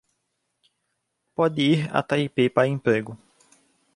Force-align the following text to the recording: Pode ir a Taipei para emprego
Pode 1.35 1.61
ir 1.61 1.87
a 1.95 2.01
Taipei 2.01 2.49
para 2.49 2.65
emprego 2.67 3.15